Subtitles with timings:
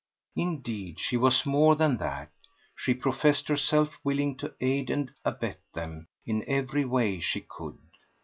[0.35, 2.31] Indeed, she was more than that.
[2.75, 7.77] She professed herself willing to aid and abet them in every way she could.